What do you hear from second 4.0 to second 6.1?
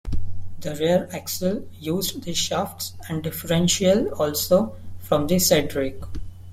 also from the Cedric.